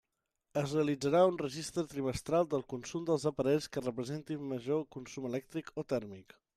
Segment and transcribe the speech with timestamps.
[0.61, 5.91] Es realitzarà un registre trimestral del consum dels aparells que representin major consum elèctric o
[5.97, 6.41] tèrmic.